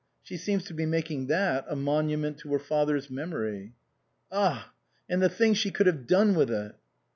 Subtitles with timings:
[0.23, 3.73] She seems to be making that a monu ment to her father's memory.""
[4.31, 4.73] Ah!
[5.07, 6.73] and the things she could have done with it."